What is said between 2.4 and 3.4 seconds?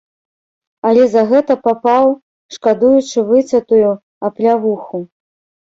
шкадуючы